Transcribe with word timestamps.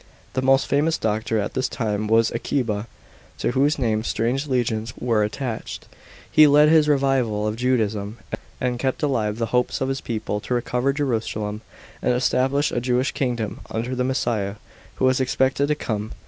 The 0.33 0.41
most 0.41 0.65
famous 0.65 0.97
doctor 0.97 1.37
at 1.37 1.53
this 1.53 1.69
time 1.69 2.07
was 2.07 2.31
Akiba, 2.31 2.87
to 3.37 3.51
whose 3.51 3.77
name 3.77 4.03
strange 4.03 4.47
legends 4.47 4.93
were 4.97 5.21
attached. 5.23 5.87
He 6.31 6.47
led 6.47 6.71
this 6.71 6.87
revival 6.87 7.45
of 7.45 7.55
Judaism 7.55 8.17
and 8.59 8.79
kept 8.79 9.03
alive 9.03 9.37
the 9.37 9.45
hopes 9.53 9.79
of 9.79 9.89
his 9.89 10.01
people 10.01 10.39
to 10.39 10.55
recover 10.55 10.91
Jerusalem 10.91 11.61
and 12.01 12.15
establish 12.15 12.71
a 12.71 12.81
Jewish 12.81 13.11
kingdom 13.11 13.59
under 13.69 13.93
the 13.95 14.03
Messiah, 14.03 14.55
who 14.95 15.05
was 15.05 15.19
expected 15.19 15.67
to 15.67 15.75
come. 15.75 16.13